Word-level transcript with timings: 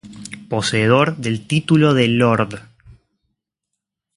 Poseedor 0.49 1.17
del 1.17 1.45
título 1.45 1.93
de 1.93 2.07
Lord. 2.07 2.59